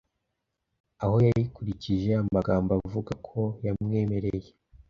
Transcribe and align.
aho 1.03 1.15
yayikurikije 1.27 2.09
amagambo 2.21 2.69
avuga 2.87 3.11
ko 3.27 3.39
yamwemereye 3.65 4.49